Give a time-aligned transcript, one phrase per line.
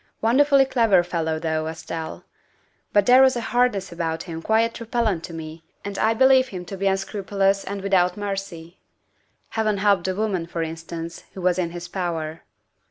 [0.19, 2.23] Wonderfully clever fellow, though, Estelle.
[2.91, 6.65] But there was a hardness about him quite repellent to me and I believe him
[6.65, 8.79] to be un scrupulous and without mercy.
[9.49, 12.41] Heaven help the woman, for instance, who was in his power."